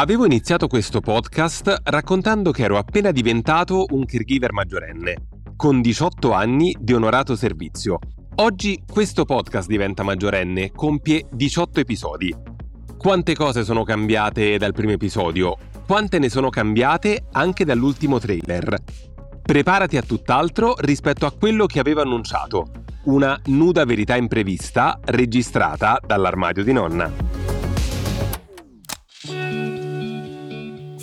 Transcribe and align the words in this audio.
Avevo 0.00 0.24
iniziato 0.24 0.66
questo 0.66 1.02
podcast 1.02 1.82
raccontando 1.84 2.52
che 2.52 2.62
ero 2.62 2.78
appena 2.78 3.10
diventato 3.10 3.84
un 3.90 4.06
caregiver 4.06 4.50
maggiorenne, 4.50 5.26
con 5.56 5.82
18 5.82 6.32
anni 6.32 6.74
di 6.80 6.94
onorato 6.94 7.36
servizio. 7.36 7.98
Oggi 8.36 8.82
questo 8.90 9.26
podcast 9.26 9.68
diventa 9.68 10.02
maggiorenne, 10.02 10.72
compie 10.72 11.26
18 11.30 11.80
episodi. 11.80 12.34
Quante 12.96 13.34
cose 13.34 13.62
sono 13.62 13.84
cambiate 13.84 14.56
dal 14.56 14.72
primo 14.72 14.92
episodio? 14.92 15.54
Quante 15.86 16.18
ne 16.18 16.30
sono 16.30 16.48
cambiate 16.48 17.26
anche 17.32 17.66
dall'ultimo 17.66 18.18
trailer? 18.18 18.78
Preparati 19.42 19.98
a 19.98 20.02
tutt'altro 20.02 20.76
rispetto 20.78 21.26
a 21.26 21.32
quello 21.38 21.66
che 21.66 21.78
avevo 21.78 22.00
annunciato, 22.00 22.70
una 23.04 23.38
nuda 23.48 23.84
verità 23.84 24.16
imprevista 24.16 24.98
registrata 25.04 26.00
dall'armadio 26.02 26.64
di 26.64 26.72
nonna. 26.72 27.29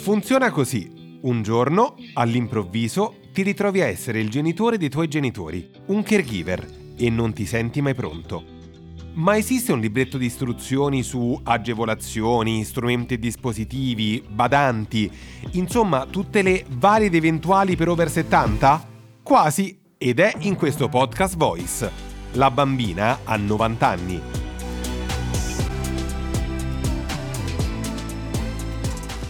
Funziona 0.07 0.52
così. 0.52 1.20
Un 1.23 1.41
giorno, 1.43 1.95
all'improvviso, 2.13 3.16
ti 3.34 3.41
ritrovi 3.41 3.81
a 3.81 3.88
essere 3.88 4.21
il 4.21 4.30
genitore 4.30 4.77
dei 4.77 4.88
tuoi 4.88 5.09
genitori, 5.09 5.70
un 5.88 6.02
caregiver, 6.02 6.66
e 6.95 7.09
non 7.09 7.33
ti 7.33 7.45
senti 7.45 7.81
mai 7.81 7.94
pronto. 7.94 8.41
Ma 9.16 9.35
esiste 9.35 9.73
un 9.73 9.81
libretto 9.81 10.17
di 10.17 10.28
istruzioni 10.28 11.03
su 11.03 11.38
agevolazioni, 11.44 12.63
strumenti 12.63 13.16
e 13.16 13.19
dispositivi, 13.19 14.23
badanti, 14.25 15.11
insomma 15.52 16.05
tutte 16.05 16.41
le 16.41 16.63
varie 16.69 17.08
ed 17.08 17.16
eventuali 17.16 17.75
per 17.75 17.89
over 17.89 18.09
70? 18.09 18.88
Quasi, 19.22 19.78
ed 19.97 20.22
è 20.22 20.33
in 20.39 20.55
questo 20.55 20.88
podcast 20.88 21.35
Voice. 21.35 21.91
La 22.35 22.50
bambina 22.50 23.19
ha 23.25 23.35
90 23.35 23.85
anni. 23.85 24.47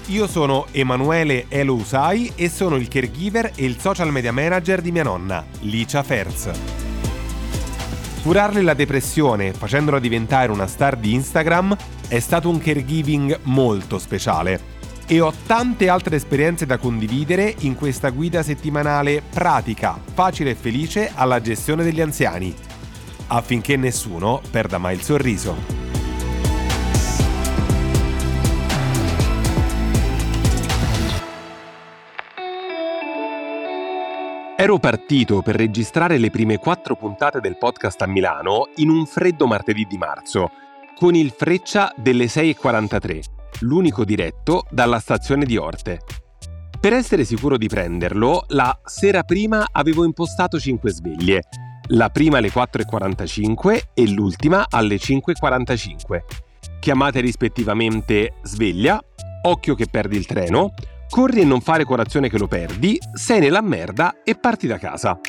Io 0.09 0.25
sono 0.25 0.67
Emanuele 0.72 1.47
Elo 1.50 1.73
Usai 1.73 2.31
e 2.36 2.47
sono 2.47 2.77
il 2.77 2.88
caregiver 2.88 3.52
e 3.53 3.66
il 3.66 3.77
social 3.77 4.09
media 4.09 4.31
manager 4.31 4.80
di 4.80 4.94
mia 4.94 5.03
nonna, 5.03 5.45
Licia 5.61 6.02
Ferz. 6.02 6.49
Curarle 8.23 8.61
la 8.61 8.73
depressione 8.73 9.52
facendola 9.52 9.99
diventare 9.99 10.49
una 10.49 10.66
star 10.66 10.95
di 10.95 11.14
Instagram 11.14 11.75
è 12.08 12.19
stato 12.19 12.47
un 12.47 12.58
caregiving 12.58 13.39
molto 13.44 13.99
speciale 13.99 14.75
e 15.05 15.19
ho 15.19 15.33
tante 15.45 15.89
altre 15.89 16.16
esperienze 16.16 16.66
da 16.66 16.77
condividere 16.77 17.53
in 17.59 17.75
questa 17.75 18.09
guida 18.09 18.44
settimanale 18.44 19.21
pratica, 19.30 19.99
facile 20.14 20.52
e 20.52 20.55
felice 20.55 21.11
alla 21.14 21.42
gestione 21.42 21.83
degli 21.83 21.99
anziani, 21.99 22.55
affinché 23.27 23.75
nessuno 23.75 24.42
perda 24.49 24.77
mai 24.77 24.95
il 24.95 25.02
sorriso. 25.02 25.97
Ero 34.59 34.80
partito 34.80 35.44
per 35.44 35.55
registrare 35.55 36.17
le 36.17 36.31
prime 36.31 36.58
quattro 36.58 36.95
puntate 36.95 37.39
del 37.39 37.59
podcast 37.59 38.02
a 38.02 38.08
Milano 38.08 38.69
in 38.77 38.89
un 38.89 39.05
freddo 39.05 39.45
martedì 39.45 39.86
di 39.86 39.99
marzo, 39.99 40.49
con 40.95 41.14
il 41.14 41.30
freccia 41.30 41.93
delle 41.95 42.26
6.43, 42.26 43.20
l'unico 43.59 44.04
diretto 44.04 44.65
dalla 44.71 44.98
stazione 44.98 45.45
di 45.45 45.58
Orte. 45.58 45.99
Per 46.82 46.92
essere 46.92 47.23
sicuro 47.23 47.55
di 47.55 47.67
prenderlo, 47.67 48.45
la 48.48 48.76
sera 48.83 49.21
prima 49.21 49.67
avevo 49.71 50.04
impostato 50.04 50.58
5 50.59 50.89
sveglie, 50.89 51.43
la 51.89 52.09
prima 52.09 52.39
alle 52.39 52.49
4.45 52.49 53.82
e 53.93 54.09
l'ultima 54.09 54.65
alle 54.71 54.95
5.45, 54.95 56.21
chiamate 56.80 57.20
rispettivamente 57.20 58.37
sveglia, 58.42 58.99
occhio 59.43 59.76
che 59.76 59.86
perdi 59.86 60.17
il 60.17 60.26
treno, 60.26 60.73
corri 61.10 61.42
e 61.42 61.45
non 61.45 61.62
fare 61.62 61.84
colazione 61.84 62.30
che 62.30 62.38
lo 62.38 62.48
perdi, 62.48 63.00
sei 63.14 63.40
nella 63.40 63.62
merda 63.62 64.16
e 64.23 64.36
parti 64.36 64.68
da 64.68 64.78
casa. 64.78 65.20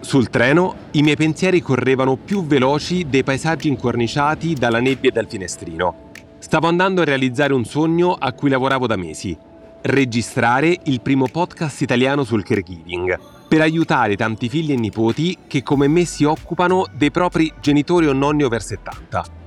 Sul 0.00 0.28
treno 0.28 0.74
i 0.92 1.02
miei 1.02 1.16
pensieri 1.16 1.62
correvano 1.62 2.16
più 2.16 2.44
veloci 2.44 3.06
dei 3.08 3.24
paesaggi 3.24 3.68
incorniciati 3.68 4.52
dalla 4.52 4.78
nebbia 4.80 5.08
e 5.08 5.12
dal 5.12 5.26
finestrino. 5.26 6.10
Stavo 6.38 6.68
andando 6.68 7.00
a 7.00 7.04
realizzare 7.04 7.54
un 7.54 7.64
sogno 7.64 8.12
a 8.12 8.32
cui 8.32 8.50
lavoravo 8.50 8.86
da 8.86 8.96
mesi. 8.96 9.36
Registrare 9.80 10.78
il 10.84 11.00
primo 11.00 11.26
podcast 11.26 11.80
italiano 11.80 12.22
sul 12.22 12.42
caregiving, 12.42 13.18
per 13.48 13.62
aiutare 13.62 14.14
tanti 14.14 14.48
figli 14.48 14.72
e 14.72 14.76
nipoti 14.76 15.38
che 15.46 15.62
come 15.62 15.88
me 15.88 16.04
si 16.04 16.24
occupano 16.24 16.86
dei 16.92 17.10
propri 17.10 17.52
genitori 17.60 18.06
o 18.06 18.12
nonni 18.12 18.42
over 18.42 18.62
70. 18.62 19.43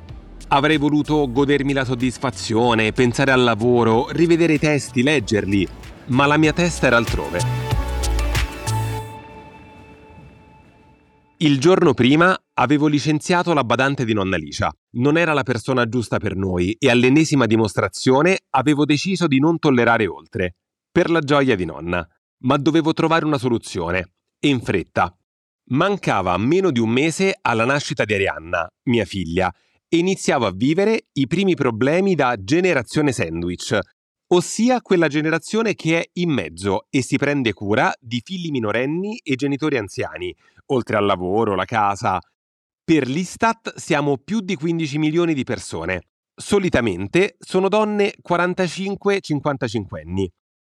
Avrei 0.50 0.78
voluto 0.78 1.30
godermi 1.30 1.74
la 1.74 1.84
soddisfazione, 1.84 2.94
pensare 2.94 3.32
al 3.32 3.44
lavoro, 3.44 4.08
rivedere 4.12 4.54
i 4.54 4.60
testi, 4.60 5.04
leggerli, 5.04 5.68
ma 6.08 6.26
la 6.26 6.38
mia 6.38 6.54
testa 6.54 6.88
era 6.88 6.96
altrove. 6.96 7.40
Il 11.40 11.60
giorno 11.60 11.94
prima 11.94 12.36
avevo 12.54 12.88
licenziato 12.88 13.54
la 13.54 13.66
badante 13.66 14.06
di 14.06 14.14
nonna 14.14 14.38
Licia. 14.38 14.72
Non 14.92 15.18
era 15.18 15.34
la 15.34 15.44
persona 15.44 15.88
giusta 15.90 16.18
per 16.18 16.38
noi 16.38 16.74
e 16.80 16.90
all'ennesima 16.90 17.46
dimostrazione 17.46 18.40
avevo 18.52 18.86
deciso 18.86 19.28
di 19.28 19.40
non 19.40 19.60
tollerare 19.60 20.08
oltre, 20.08 20.56
per 20.90 21.10
la 21.10 21.20
gioia 21.20 21.58
di 21.58 21.66
nonna. 21.66 22.08
Ma 22.44 22.56
dovevo 22.56 22.94
trovare 22.94 23.26
una 23.26 23.38
soluzione, 23.38 24.14
e 24.40 24.48
in 24.48 24.62
fretta. 24.62 25.14
Mancava 25.72 26.38
meno 26.38 26.72
di 26.72 26.80
un 26.80 26.90
mese 26.90 27.38
alla 27.42 27.66
nascita 27.66 28.06
di 28.06 28.14
Arianna, 28.14 28.66
mia 28.84 29.04
figlia, 29.04 29.54
iniziavo 29.90 30.46
a 30.46 30.52
vivere 30.52 31.08
i 31.14 31.28
primi 31.28 31.56
problemi 31.56 32.14
da 32.14 32.36
generazione 32.38 33.12
sandwich, 33.14 33.80
ossia 34.34 34.82
quella 34.82 35.08
generazione 35.08 35.76
che 35.76 36.02
è 36.02 36.10
in 36.14 36.32
mezzo 36.32 36.88
e 36.90 37.02
si 37.02 37.18
prende 37.18 37.54
cura 37.54 37.94
di 38.00 38.22
figli 38.24 38.52
minorenni 38.52 39.18
e 39.24 39.36
genitori 39.36 39.78
anziani, 39.78 40.36
oltre 40.68 40.98
al 40.98 41.06
lavoro, 41.06 41.56
la 41.56 41.66
casa. 41.66 42.20
Per 42.84 43.08
l'Istat 43.08 43.76
siamo 43.78 44.18
più 44.18 44.42
di 44.42 44.56
15 44.56 44.98
milioni 44.98 45.34
di 45.34 45.44
persone. 45.44 46.02
Solitamente 46.36 47.36
sono 47.40 47.70
donne 47.70 48.14
45-55 48.28 50.00
anni. 50.06 50.30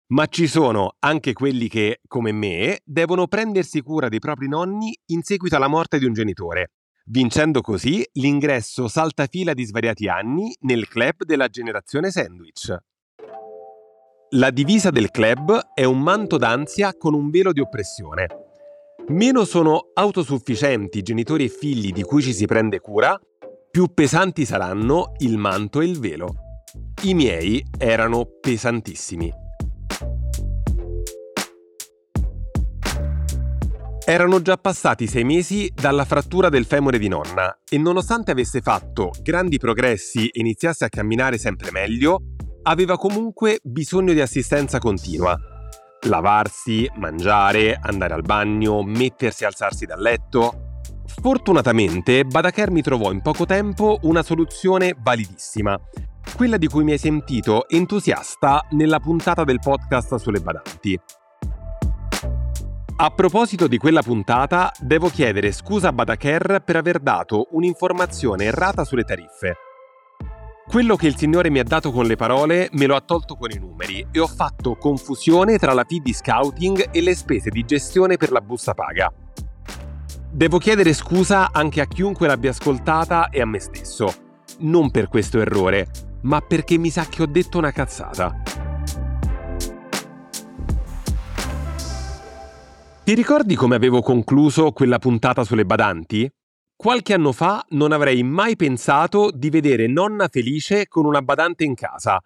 Ma 0.08 0.28
ci 0.28 0.46
sono 0.46 0.96
anche 1.00 1.34
quelli 1.34 1.68
che, 1.68 2.02
come 2.08 2.32
me, 2.32 2.80
devono 2.84 3.28
prendersi 3.28 3.82
cura 3.82 4.08
dei 4.08 4.20
propri 4.20 4.48
nonni 4.48 4.96
in 5.08 5.24
seguito 5.24 5.56
alla 5.56 5.68
morte 5.68 5.98
di 5.98 6.06
un 6.06 6.14
genitore 6.14 6.72
vincendo 7.08 7.62
così 7.62 8.04
l'ingresso 8.14 8.88
saltafila 8.88 9.54
di 9.54 9.64
svariati 9.64 10.08
anni 10.08 10.56
nel 10.62 10.88
club 10.88 11.24
della 11.24 11.48
generazione 11.48 12.10
sandwich. 12.10 12.76
La 14.30 14.50
divisa 14.50 14.90
del 14.90 15.12
club 15.12 15.72
è 15.74 15.84
un 15.84 16.02
manto 16.02 16.38
d'ansia 16.38 16.96
con 16.98 17.14
un 17.14 17.30
velo 17.30 17.54
di 17.54 17.60
oppressione. 17.60 18.28
Meno 19.10 19.46
sono 19.46 19.92
autosufficienti 19.94 21.04
genitori 21.04 21.46
e 21.46 21.50
figli 21.50 21.92
di 21.92 22.02
cui 22.02 22.24
ci 22.24 22.34
si 22.34 22.46
prende 22.48 22.80
cura, 22.80 23.18
più 23.70 23.94
pesanti 23.94 24.44
saranno 24.44 25.12
il 25.20 25.38
manto 25.38 25.80
e 25.80 25.86
il 25.86 26.00
velo. 26.00 26.34
I 27.04 27.14
miei 27.14 27.64
erano 27.78 28.26
pesantissimi. 28.42 29.45
Erano 34.08 34.40
già 34.40 34.56
passati 34.56 35.08
sei 35.08 35.24
mesi 35.24 35.72
dalla 35.74 36.06
frattura 36.06 36.50
del 36.50 36.66
femore 36.66 37.00
di 37.00 37.08
nonna 37.08 37.58
e 37.68 37.80
nonostante 37.80 38.30
avesse 38.30 38.62
fatto 38.62 39.10
grandi 39.24 39.58
progressi 39.58 40.28
e 40.28 40.42
iniziasse 40.42 40.86
a 40.86 40.90
camminare 40.90 41.40
sempre 41.40 41.72
meglio, 41.72 42.20
aveva 42.62 42.98
comunque 42.98 43.58
bisogno 43.64 44.14
di 44.14 44.22
assistenza 44.22 44.78
continua. 44.78 45.36
Lavarsi, 46.02 46.88
mangiare, 46.98 47.80
andare 47.82 48.14
al 48.14 48.22
bagno, 48.22 48.84
mettersi 48.84 49.42
e 49.42 49.48
alzarsi 49.48 49.88
dal 49.88 50.00
letto. 50.00 50.84
Fortunatamente 51.20 52.26
Badaker 52.26 52.70
mi 52.70 52.84
trovò 52.84 53.12
in 53.12 53.24
poco 53.24 53.48
tempo 53.48 53.98
una 54.04 54.22
soluzione 54.22 54.96
validissima, 55.02 55.76
quella 56.36 56.58
di 56.58 56.68
cui 56.68 56.84
mi 56.84 56.92
hai 56.92 57.00
sentito 57.00 57.68
entusiasta 57.68 58.68
nella 58.72 59.00
puntata 59.00 59.44
del 59.44 59.58
podcast 59.58 60.18
sulle 60.18 60.42
badanti. 60.42 61.00
A 62.98 63.10
proposito 63.10 63.68
di 63.68 63.78
quella 63.78 64.02
puntata, 64.02 64.72
devo 64.80 65.10
chiedere 65.10 65.52
scusa 65.52 65.90
a 65.90 65.92
Badaker 65.92 66.62
per 66.64 66.78
aver 66.78 67.00
dato 67.00 67.50
un'informazione 67.52 68.46
errata 68.46 68.86
sulle 68.86 69.04
tariffe. 69.04 69.58
Quello 70.66 70.96
che 70.96 71.08
il 71.08 71.18
Signore 71.18 71.50
mi 71.50 71.60
ha 71.60 71.66
dato 71.66 71.92
con 71.92 72.06
le 72.06 72.16
parole 72.16 72.70
me 72.72 72.86
lo 72.86 72.96
ha 72.96 73.02
tolto 73.02 73.36
con 73.36 73.52
i 73.52 73.60
numeri 73.60 74.08
e 74.10 74.20
ho 74.20 74.28
fatto 74.28 74.78
confusione 74.78 75.58
tra 75.58 75.74
la 75.74 75.84
fee 75.86 76.00
di 76.00 76.14
scouting 76.14 76.88
e 76.92 77.02
le 77.02 77.16
spese 77.16 77.50
di 77.50 77.66
gestione 77.66 78.16
per 78.16 78.32
la 78.32 78.40
busta 78.40 78.74
paga. 78.74 79.12
Devo 80.32 80.58
chiedere 80.58 80.94
scusa 80.94 81.50
anche 81.52 81.82
a 81.82 81.88
chiunque 81.88 82.28
l'abbia 82.28 82.52
ascoltata 82.52 83.28
e 83.28 83.42
a 83.42 83.46
me 83.46 83.60
stesso. 83.60 84.14
Non 84.60 84.90
per 84.90 85.10
questo 85.10 85.42
errore, 85.42 85.88
ma 86.22 86.40
perché 86.40 86.78
mi 86.78 86.90
sa 86.90 87.06
che 87.10 87.24
ho 87.24 87.28
detto 87.28 87.58
una 87.58 87.72
cazzata. 87.72 88.65
Ti 93.06 93.14
ricordi 93.14 93.54
come 93.54 93.76
avevo 93.76 94.02
concluso 94.02 94.72
quella 94.72 94.98
puntata 94.98 95.44
sulle 95.44 95.64
badanti? 95.64 96.28
Qualche 96.76 97.14
anno 97.14 97.34
fa 97.34 97.64
non 97.70 97.92
avrei 97.92 98.24
mai 98.24 98.56
pensato 98.56 99.30
di 99.30 99.52
vedere 99.52 99.86
nonna 99.86 100.28
felice 100.28 100.88
con 100.88 101.06
una 101.06 101.22
badante 101.22 101.64
in 101.64 101.76
casa. 101.76 102.20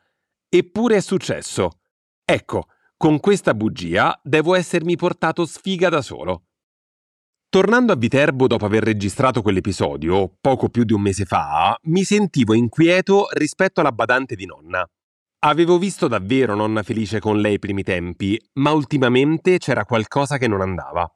Eppure 0.47 0.95
è 0.95 1.01
successo. 1.01 1.79
Ecco, 2.23 2.67
con 2.95 3.19
questa 3.19 3.53
bugia 3.53 4.17
devo 4.23 4.55
essermi 4.55 4.95
portato 4.95 5.45
sfiga 5.45 5.89
da 5.89 6.01
solo. 6.01 6.45
Tornando 7.49 7.91
a 7.91 7.97
Viterbo 7.97 8.47
dopo 8.47 8.65
aver 8.65 8.83
registrato 8.83 9.41
quell'episodio, 9.41 10.31
poco 10.39 10.69
più 10.69 10.85
di 10.85 10.93
un 10.93 11.01
mese 11.01 11.25
fa, 11.25 11.77
mi 11.87 12.05
sentivo 12.05 12.53
inquieto 12.53 13.27
rispetto 13.33 13.81
alla 13.81 13.91
badante 13.91 14.33
di 14.33 14.45
nonna. 14.45 14.89
Avevo 15.41 15.77
visto 15.77 16.09
davvero 16.09 16.53
nonna 16.53 16.83
felice 16.83 17.21
con 17.21 17.39
lei 17.39 17.53
i 17.53 17.59
primi 17.59 17.81
tempi, 17.81 18.37
ma 18.55 18.71
ultimamente 18.71 19.57
c'era 19.57 19.85
qualcosa 19.85 20.37
che 20.37 20.49
non 20.49 20.59
andava. 20.59 21.09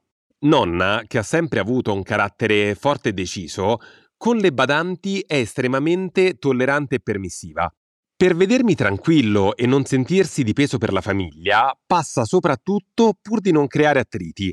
Nonna, 0.46 1.02
che 1.06 1.18
ha 1.18 1.22
sempre 1.22 1.58
avuto 1.58 1.92
un 1.92 2.02
carattere 2.02 2.74
forte 2.74 3.10
e 3.10 3.12
deciso, 3.12 3.80
con 4.16 4.38
le 4.38 4.50
badanti 4.50 5.20
è 5.26 5.34
estremamente 5.34 6.38
tollerante 6.38 6.94
e 6.94 7.00
permissiva. 7.00 7.70
Per 8.16 8.34
vedermi 8.34 8.74
tranquillo 8.74 9.54
e 9.56 9.66
non 9.66 9.84
sentirsi 9.84 10.42
di 10.42 10.54
peso 10.54 10.78
per 10.78 10.94
la 10.94 11.02
famiglia, 11.02 11.78
passa 11.86 12.24
soprattutto 12.24 13.18
pur 13.20 13.40
di 13.40 13.52
non 13.52 13.66
creare 13.66 14.00
attriti, 14.00 14.50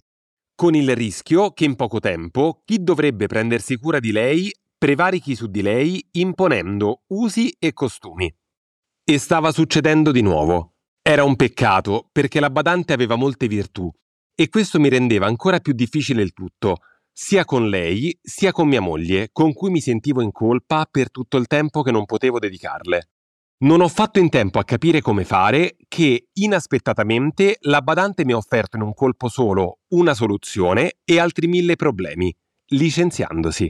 con 0.54 0.76
il 0.76 0.94
rischio 0.98 1.52
che 1.52 1.64
in 1.64 1.78
poco 1.78 2.02
tempo 2.02 2.62
chi 2.66 2.84
dovrebbe 2.84 3.28
prendersi 3.28 3.78
cura 3.78 4.00
di 4.02 4.12
lei 4.12 4.54
prevarichi 4.78 5.34
su 5.34 5.48
di 5.48 5.62
lei 5.62 6.06
imponendo 6.12 7.04
usi 7.08 7.56
e 7.58 7.72
costumi. 7.72 8.30
E 9.12 9.18
stava 9.18 9.52
succedendo 9.52 10.13
di 10.13 10.22
nuovo. 10.22 10.75
Era 11.02 11.25
un 11.25 11.36
peccato 11.36 12.08
perché 12.13 12.40
la 12.40 12.50
badante 12.50 12.94
aveva 12.94 13.16
molte 13.16 13.50
virtù 13.50 13.92
e 14.34 14.48
questo 14.48 14.80
mi 14.80 14.88
rendeva 14.88 15.25
ancora 15.25 15.60
più 15.60 15.74
difficile 15.74 16.22
il 16.22 16.31
tutto, 16.31 16.78
sia 17.12 17.44
con 17.44 17.68
lei 17.68 18.18
sia 18.22 18.54
con 18.54 18.69
mia 18.69 18.80
moglie, 18.80 19.28
con 19.34 19.52
cui 19.52 19.69
mi 19.69 19.81
sentivo 19.81 20.22
in 20.22 20.31
colpa 20.31 20.88
per 20.90 21.12
tutto 21.12 21.36
il 21.36 21.48
tempo 21.48 21.81
che 21.81 21.92
non 21.92 22.06
potevo 22.06 22.40
dedicarle. 22.40 23.10
Non 23.66 23.81
ho 23.81 23.90
fatto 23.90 24.19
in 24.19 24.30
tempo 24.30 24.60
a 24.60 24.63
capire 24.63 25.02
come 25.02 25.25
fare 25.25 25.75
che, 25.90 26.30
inaspettatamente, 26.31 27.58
la 27.63 27.81
badante 27.81 28.24
mi 28.24 28.31
ha 28.31 28.38
offerto 28.38 28.78
in 28.78 28.84
un 28.84 28.94
colpo 28.94 29.28
solo 29.28 29.80
una 29.90 30.13
soluzione 30.13 31.00
e 31.04 31.19
altri 31.19 31.48
mille 31.48 31.75
problemi, 31.75 32.34
licenziandosi. 32.68 33.69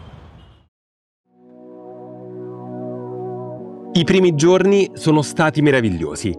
I 3.93 4.05
primi 4.05 4.35
giorni 4.35 4.89
sono 4.93 5.21
stati 5.21 5.61
meravigliosi. 5.61 6.33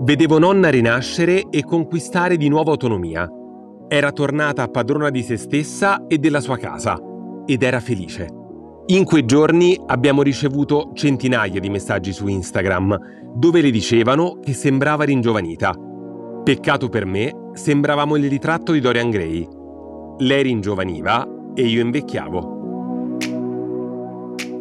Vedevo 0.00 0.40
nonna 0.40 0.70
rinascere 0.70 1.44
e 1.50 1.62
conquistare 1.62 2.36
di 2.36 2.48
nuovo 2.48 2.72
autonomia. 2.72 3.30
Era 3.86 4.10
tornata 4.10 4.66
padrona 4.66 5.10
di 5.10 5.22
se 5.22 5.36
stessa 5.36 6.08
e 6.08 6.18
della 6.18 6.40
sua 6.40 6.56
casa 6.56 6.98
ed 7.46 7.62
era 7.62 7.78
felice. 7.78 8.26
In 8.86 9.04
quei 9.04 9.24
giorni 9.24 9.80
abbiamo 9.86 10.22
ricevuto 10.22 10.90
centinaia 10.94 11.60
di 11.60 11.70
messaggi 11.70 12.12
su 12.12 12.26
Instagram 12.26 12.98
dove 13.36 13.60
le 13.60 13.70
dicevano 13.70 14.40
che 14.40 14.52
sembrava 14.52 15.04
ringiovanita. 15.04 15.72
Peccato 16.42 16.88
per 16.88 17.06
me, 17.06 17.50
sembravamo 17.52 18.16
il 18.16 18.28
ritratto 18.28 18.72
di 18.72 18.80
Dorian 18.80 19.10
Gray. 19.10 19.46
Lei 20.18 20.42
ringiovaniva 20.42 21.24
e 21.54 21.66
io 21.66 21.82
invecchiavo. 21.82 22.55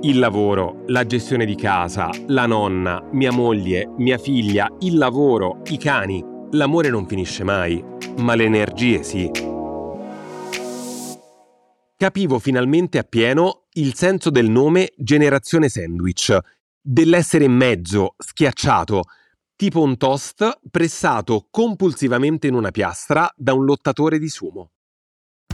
Il 0.05 0.19
lavoro, 0.19 0.83
la 0.85 1.03
gestione 1.03 1.45
di 1.45 1.55
casa, 1.55 2.11
la 2.27 2.45
nonna, 2.45 3.01
mia 3.13 3.31
moglie, 3.31 3.87
mia 3.97 4.19
figlia, 4.19 4.71
il 4.81 4.99
lavoro, 4.99 5.63
i 5.71 5.79
cani. 5.79 6.23
L'amore 6.51 6.89
non 6.89 7.07
finisce 7.07 7.43
mai, 7.43 7.83
ma 8.17 8.35
le 8.35 8.43
energie 8.43 9.01
sì. 9.01 9.27
Capivo 11.97 12.37
finalmente 12.37 12.99
appieno 12.99 13.63
il 13.71 13.95
senso 13.95 14.29
del 14.29 14.47
nome 14.47 14.93
generazione 14.95 15.69
sandwich, 15.69 16.37
dell'essere 16.79 17.45
in 17.45 17.53
mezzo, 17.53 18.13
schiacciato, 18.15 19.05
tipo 19.55 19.81
un 19.81 19.97
toast 19.97 20.59
pressato 20.69 21.47
compulsivamente 21.49 22.45
in 22.45 22.53
una 22.53 22.69
piastra 22.69 23.27
da 23.35 23.53
un 23.53 23.65
lottatore 23.65 24.19
di 24.19 24.29
sumo. 24.29 24.69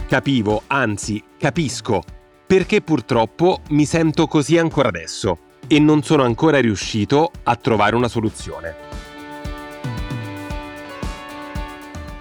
Capivo, 0.06 0.64
anzi, 0.66 1.24
capisco 1.38 2.20
perché 2.52 2.82
purtroppo 2.82 3.60
mi 3.70 3.86
sento 3.86 4.26
così 4.26 4.58
ancora 4.58 4.88
adesso 4.88 5.38
e 5.66 5.78
non 5.78 6.02
sono 6.02 6.22
ancora 6.22 6.60
riuscito 6.60 7.30
a 7.44 7.56
trovare 7.56 7.96
una 7.96 8.08
soluzione. 8.08 8.74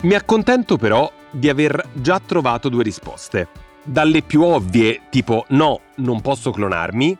Mi 0.03 0.13
accontento 0.13 0.77
però 0.77 1.11
di 1.31 1.49
aver 1.49 1.85
già 1.91 2.21
trovato 2.25 2.69
due 2.69 2.81
risposte, 2.81 3.49
dalle 3.83 4.21
più 4.21 4.43
ovvie 4.43 5.01
tipo 5.09 5.43
no, 5.49 5.81
non 5.95 6.21
posso 6.21 6.51
clonarmi, 6.51 7.17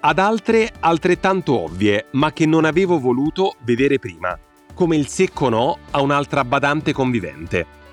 ad 0.00 0.18
altre 0.18 0.72
altrettanto 0.80 1.64
ovvie 1.64 2.06
ma 2.12 2.32
che 2.32 2.46
non 2.46 2.64
avevo 2.64 2.98
voluto 2.98 3.56
vedere 3.60 3.98
prima, 3.98 4.38
come 4.72 4.96
il 4.96 5.06
secco 5.08 5.50
no 5.50 5.76
a 5.90 6.00
un'altra 6.00 6.46
badante 6.46 6.94
convivente. 6.94 7.83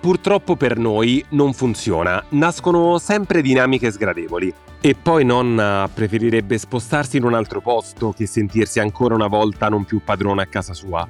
Purtroppo 0.00 0.56
per 0.56 0.78
noi 0.78 1.22
non 1.30 1.52
funziona, 1.52 2.24
nascono 2.30 2.96
sempre 2.96 3.42
dinamiche 3.42 3.90
sgradevoli. 3.90 4.50
E 4.80 4.94
poi 4.94 5.26
nonna 5.26 5.90
preferirebbe 5.92 6.56
spostarsi 6.56 7.18
in 7.18 7.24
un 7.24 7.34
altro 7.34 7.60
posto 7.60 8.14
che 8.16 8.24
sentirsi 8.24 8.80
ancora 8.80 9.14
una 9.14 9.26
volta 9.26 9.68
non 9.68 9.84
più 9.84 10.00
padrona 10.02 10.40
a 10.40 10.46
casa 10.46 10.72
sua. 10.72 11.06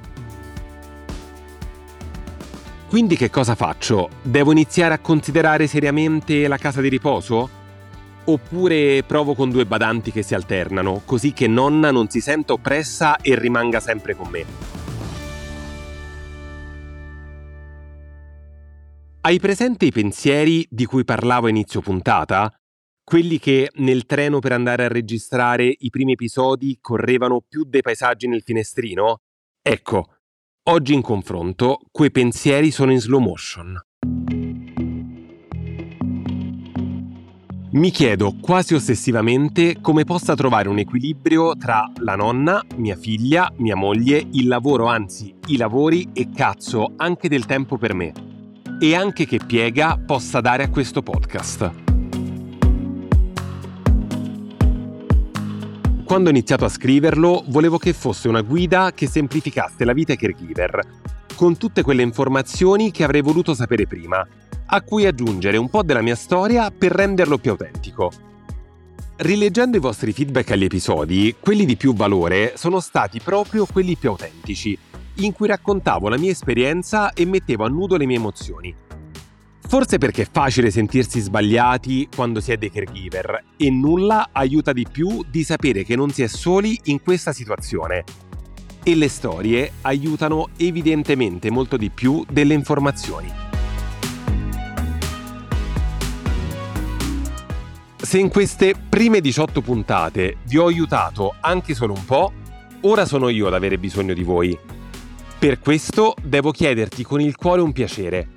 Quindi 2.89 3.15
che 3.15 3.29
cosa 3.29 3.55
faccio? 3.55 4.09
Devo 4.21 4.51
iniziare 4.51 4.95
a 4.95 4.99
considerare 4.99 5.67
seriamente 5.67 6.45
la 6.49 6.57
casa 6.57 6.81
di 6.81 6.89
riposo? 6.89 7.49
Oppure 8.25 9.03
provo 9.07 9.35
con 9.35 9.51
due 9.51 9.65
badanti 9.65 10.11
che 10.11 10.21
si 10.21 10.35
alternano, 10.35 11.01
così 11.05 11.31
che 11.31 11.47
nonna 11.47 11.91
non 11.91 12.09
si 12.09 12.19
senta 12.19 12.51
oppressa 12.51 13.15
e 13.15 13.39
rimanga 13.39 13.79
sempre 13.79 14.17
con 14.17 14.27
me? 14.29 14.80
Hai 19.23 19.39
presente 19.39 19.85
i 19.85 19.91
pensieri 19.91 20.65
di 20.67 20.85
cui 20.85 21.03
parlavo 21.03 21.45
a 21.45 21.49
inizio 21.51 21.79
puntata? 21.79 22.51
Quelli 23.03 23.37
che 23.37 23.69
nel 23.75 24.07
treno 24.07 24.39
per 24.39 24.51
andare 24.51 24.85
a 24.85 24.87
registrare 24.87 25.75
i 25.77 25.91
primi 25.91 26.13
episodi 26.13 26.79
correvano 26.81 27.39
più 27.47 27.63
dei 27.63 27.83
paesaggi 27.83 28.27
nel 28.27 28.41
finestrino? 28.41 29.19
Ecco, 29.61 30.15
oggi 30.69 30.95
in 30.95 31.03
confronto 31.03 31.81
quei 31.91 32.09
pensieri 32.09 32.71
sono 32.71 32.91
in 32.91 32.99
slow 32.99 33.19
motion. 33.19 33.79
Mi 37.73 37.91
chiedo 37.91 38.37
quasi 38.41 38.73
ossessivamente 38.73 39.81
come 39.81 40.03
possa 40.03 40.33
trovare 40.33 40.67
un 40.67 40.79
equilibrio 40.79 41.55
tra 41.57 41.87
la 41.97 42.15
nonna, 42.15 42.59
mia 42.77 42.95
figlia, 42.95 43.53
mia 43.57 43.75
moglie, 43.75 44.25
il 44.31 44.47
lavoro, 44.47 44.87
anzi 44.87 45.31
i 45.49 45.57
lavori 45.57 46.09
e 46.11 46.31
cazzo 46.33 46.93
anche 46.97 47.29
del 47.29 47.45
tempo 47.45 47.77
per 47.77 47.93
me 47.93 48.30
e 48.83 48.95
anche 48.95 49.27
che 49.27 49.37
piega 49.45 49.95
possa 50.03 50.41
dare 50.41 50.63
a 50.63 50.69
questo 50.69 51.03
podcast. 51.03 51.71
Quando 56.03 56.29
ho 56.29 56.31
iniziato 56.31 56.65
a 56.65 56.69
scriverlo, 56.69 57.43
volevo 57.49 57.77
che 57.77 57.93
fosse 57.93 58.27
una 58.27 58.41
guida 58.41 58.91
che 58.91 59.05
semplificasse 59.05 59.85
la 59.85 59.93
vita 59.93 60.13
ai 60.13 60.17
caregiver, 60.17 60.81
con 61.35 61.57
tutte 61.57 61.83
quelle 61.83 62.01
informazioni 62.01 62.89
che 62.89 63.03
avrei 63.03 63.21
voluto 63.21 63.53
sapere 63.53 63.85
prima, 63.85 64.27
a 64.65 64.81
cui 64.81 65.05
aggiungere 65.05 65.57
un 65.57 65.69
po' 65.69 65.83
della 65.83 66.01
mia 66.01 66.15
storia 66.15 66.71
per 66.71 66.91
renderlo 66.91 67.37
più 67.37 67.51
autentico. 67.51 68.11
rileggendo 69.17 69.77
i 69.77 69.79
vostri 69.79 70.11
feedback 70.11 70.49
agli 70.49 70.63
episodi, 70.63 71.35
quelli 71.39 71.65
di 71.65 71.75
più 71.75 71.93
valore 71.93 72.53
sono 72.55 72.79
stati 72.79 73.19
proprio 73.19 73.67
quelli 73.67 73.95
più 73.95 74.09
autentici, 74.09 74.75
in 75.25 75.33
cui 75.33 75.47
raccontavo 75.47 76.09
la 76.09 76.17
mia 76.17 76.31
esperienza 76.31 77.13
e 77.13 77.25
mettevo 77.25 77.65
a 77.65 77.69
nudo 77.69 77.97
le 77.97 78.05
mie 78.05 78.17
emozioni. 78.17 78.75
Forse 79.71 79.97
perché 79.97 80.23
è 80.23 80.27
facile 80.29 80.69
sentirsi 80.69 81.21
sbagliati 81.21 82.09
quando 82.13 82.41
si 82.41 82.51
è 82.51 82.57
dei 82.57 82.69
caregiver 82.69 83.43
e 83.55 83.69
nulla 83.69 84.29
aiuta 84.33 84.73
di 84.73 84.85
più 84.91 85.23
di 85.29 85.43
sapere 85.43 85.85
che 85.85 85.95
non 85.95 86.09
si 86.09 86.23
è 86.23 86.27
soli 86.27 86.77
in 86.85 87.01
questa 87.01 87.31
situazione. 87.31 88.03
E 88.83 88.95
le 88.95 89.07
storie 89.07 89.71
aiutano 89.81 90.49
evidentemente 90.57 91.49
molto 91.49 91.77
di 91.77 91.89
più 91.89 92.25
delle 92.29 92.53
informazioni. 92.53 93.31
Se 97.95 98.17
in 98.17 98.27
queste 98.27 98.73
prime 98.89 99.21
18 99.21 99.61
puntate 99.61 100.37
vi 100.47 100.57
ho 100.57 100.65
aiutato 100.65 101.35
anche 101.39 101.73
solo 101.73 101.93
un 101.93 102.03
po', 102.03 102.33
ora 102.81 103.05
sono 103.05 103.29
io 103.29 103.47
ad 103.47 103.53
avere 103.53 103.77
bisogno 103.77 104.13
di 104.13 104.23
voi. 104.23 104.59
Per 105.41 105.57
questo 105.57 106.13
devo 106.21 106.51
chiederti 106.51 107.01
con 107.01 107.19
il 107.19 107.35
cuore 107.35 107.61
un 107.61 107.71
piacere 107.71 108.27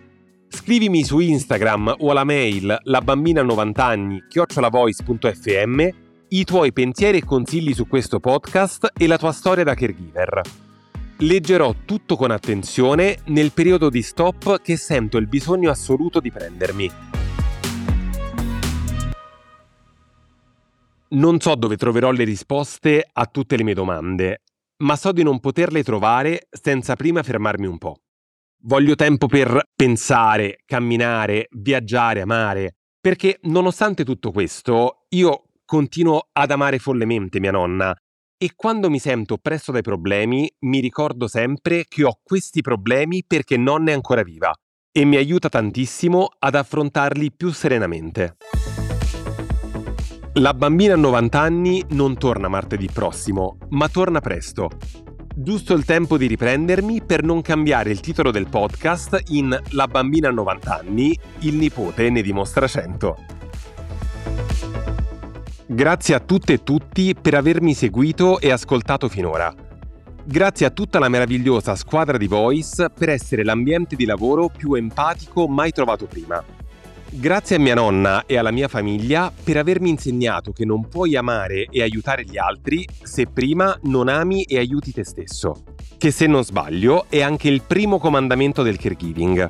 Scrivimi 0.49 1.05
su 1.05 1.19
Instagram 1.19 1.97
o 1.99 2.11
alla 2.11 2.25
mail 2.25 2.79
la 2.85 3.03
bambina 3.03 3.43
90 3.43 3.85
anni 3.85 4.25
chiocciolavoice.fm 4.27 5.89
i 6.29 6.45
tuoi 6.45 6.73
pensieri 6.73 7.19
e 7.19 7.25
consigli 7.27 7.75
su 7.75 7.87
questo 7.87 8.21
podcast 8.21 8.93
e 8.97 9.07
la 9.07 9.19
tua 9.19 9.33
storia 9.33 9.65
da 9.65 9.75
caregiver. 9.75 10.41
Leggerò 11.19 11.75
tutto 11.85 12.17
con 12.17 12.31
attenzione 12.31 13.19
nel 13.27 13.53
periodo 13.53 13.91
di 13.91 14.01
stop 14.01 14.63
che 14.63 14.79
sento 14.79 15.19
il 15.19 15.27
bisogno 15.27 15.69
assoluto 15.69 16.21
di 16.21 16.33
prendermi. 16.33 16.91
Non 21.11 21.39
so 21.39 21.55
dove 21.55 21.77
troverò 21.77 22.11
le 22.13 22.25
risposte 22.25 23.07
a 23.13 23.27
tutte 23.27 23.57
le 23.59 23.63
mie 23.63 23.75
domande, 23.75 24.41
ma 24.79 24.97
so 24.97 25.13
di 25.13 25.23
non 25.23 25.41
poterle 25.41 25.83
trovare 25.83 26.49
senza 26.51 26.97
prima 26.97 27.23
fermarmi 27.23 27.67
un 27.67 27.79
po'. 27.79 27.97
Voglio 28.63 28.95
tempo 28.95 29.27
per 29.27 29.61
pensare, 29.75 30.63
camminare, 30.65 31.49
viaggiare, 31.51 32.23
amare, 32.23 32.77
perché 33.01 33.39
nonostante 33.43 34.05
tutto 34.05 34.33
questo, 34.33 35.07
io 35.11 35.51
continuo 35.65 36.29
ad 36.33 36.51
amare 36.51 36.79
follemente 36.79 37.41
mia 37.41 37.51
nonna 37.51 37.95
e 38.37 38.53
quando 38.55 38.91
mi 38.91 38.99
sento 38.99 39.35
oppresso 39.35 39.73
dai 39.73 39.83
problemi 39.83 40.51
mi 40.61 40.81
ricordo 40.81 41.29
sempre 41.29 41.85
che 41.87 42.05
ho 42.05 42.19
questi 42.23 42.63
problemi 42.63 43.25
perché 43.27 43.57
nonna 43.57 43.91
è 43.91 43.95
ancora 43.95 44.23
viva 44.23 44.53
e 44.91 45.05
mi 45.05 45.17
aiuta 45.17 45.49
tantissimo 45.49 46.31
ad 46.39 46.55
affrontarli 46.55 47.33
più 47.33 47.53
serenamente. 47.53 48.37
La 50.39 50.53
bambina 50.53 50.95
a 50.95 50.97
90 50.97 51.41
anni 51.41 51.85
non 51.91 52.19
torna 52.19 52.49
martedì 52.49 52.89
prossimo, 52.93 53.57
ma 53.69 53.89
torna 53.89 54.19
presto 54.19 54.69
Giusto 55.37 55.75
il 55.75 55.85
tempo 55.85 56.17
di 56.17 56.27
riprendermi 56.27 57.03
per 57.03 57.23
non 57.23 57.41
cambiare 57.41 57.93
il 57.93 58.01
titolo 58.01 58.33
del 58.33 58.49
podcast 58.49 59.23
in 59.29 59.57
La 59.71 59.87
bambina 59.87 60.31
a 60.31 60.33
90 60.33 60.77
anni, 60.77 61.17
il 61.41 61.55
nipote 61.55 62.11
ne 62.11 62.21
dimostra 62.21 62.67
100. 62.67 63.17
Grazie 65.67 66.15
a 66.17 66.21
tutte 66.21 66.55
e 66.55 66.63
tutti 66.65 67.15
per 67.15 67.35
avermi 67.35 67.73
seguito 67.73 68.41
e 68.41 68.51
ascoltato 68.51 69.09
finora. 69.09 69.55
Grazie 70.25 70.67
a 70.67 70.71
tutta 70.71 70.99
la 70.99 71.09
meravigliosa 71.09 71.77
squadra 71.77 72.17
di 72.17 72.27
Voice 72.27 72.91
per 72.91 73.09
essere 73.09 73.45
l'ambiente 73.45 73.95
di 73.95 74.05
lavoro 74.05 74.49
più 74.49 74.75
empatico 74.75 75.47
mai 75.47 75.71
trovato 75.71 76.07
prima. 76.07 76.64
Grazie 77.17 77.57
a 77.57 77.59
mia 77.61 77.75
nonna 77.75 78.25
e 78.27 78.37
alla 78.37 78.51
mia 78.51 78.67
famiglia 78.67 79.33
per 79.45 79.57
avermi 79.57 79.89
insegnato 79.89 80.51
che 80.51 80.65
non 80.65 80.89
puoi 80.89 81.15
amare 81.15 81.69
e 81.71 81.81
aiutare 81.81 82.25
gli 82.25 82.37
altri 82.37 82.85
se 83.05 83.29
prima 83.29 83.79
non 83.83 84.09
ami 84.09 84.43
e 84.43 84.59
aiuti 84.59 84.91
te 84.91 85.05
stesso. 85.05 85.63
Che 85.97 86.11
se 86.11 86.27
non 86.27 86.43
sbaglio 86.43 87.07
è 87.09 87.23
anche 87.23 87.49
il 87.49 87.63
primo 87.63 88.01
comandamento 88.01 88.65
del 88.65 88.79
caregiving. 88.79 89.49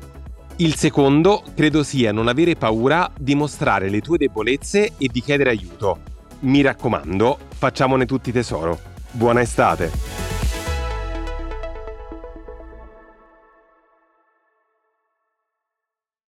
Il 0.57 0.75
secondo 0.75 1.43
credo 1.55 1.83
sia 1.83 2.13
non 2.13 2.29
avere 2.29 2.55
paura 2.55 3.11
di 3.19 3.35
mostrare 3.35 3.89
le 3.89 4.03
tue 4.03 4.19
debolezze 4.19 4.93
e 4.99 5.09
di 5.11 5.23
chiedere 5.23 5.49
aiuto. 5.49 6.01
Mi 6.41 6.61
raccomando, 6.61 7.39
facciamone 7.49 8.05
tutti 8.05 8.31
tesoro. 8.31 8.79
Buona 9.11 9.41
estate! 9.41 10.24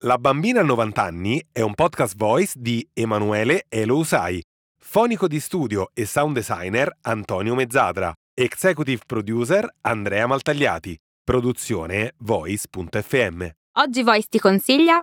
La 0.00 0.18
bambina 0.18 0.60
a 0.60 0.62
90 0.62 1.02
anni 1.02 1.42
è 1.50 1.62
un 1.62 1.72
podcast 1.72 2.16
voice 2.18 2.52
di 2.58 2.86
Emanuele 2.92 3.64
Elo 3.66 3.96
Usai, 3.96 4.42
fonico 4.78 5.26
di 5.26 5.40
studio 5.40 5.88
e 5.94 6.04
sound 6.04 6.34
designer 6.34 6.98
Antonio 7.00 7.54
Mezzadra, 7.54 8.12
executive 8.34 9.00
producer 9.06 9.66
Andrea 9.80 10.26
Maltagliati, 10.26 10.94
produzione 11.24 12.12
voice.fm. 12.18 13.48
Oggi 13.78 14.02
Voice 14.02 14.26
ti 14.28 14.38
consiglia 14.38 15.02